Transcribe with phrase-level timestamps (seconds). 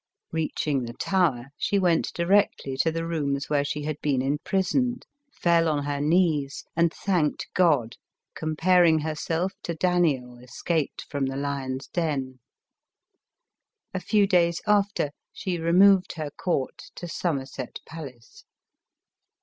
[0.31, 5.67] Reaching the Tower, she went directly to the rooms where she had been imprisoned, foil
[5.69, 6.09] on her 306 ELIZABETH OF ENGLAND.
[6.09, 6.91] knees, and
[7.35, 7.95] thanked God,
[8.33, 12.39] comparing herself to Daniel escaped from the lion's den.
[13.93, 18.43] A few days after, 'she removed her court to Somerset palace.